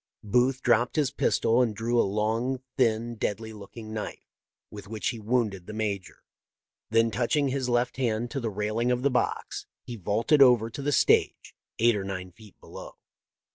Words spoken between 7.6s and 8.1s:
left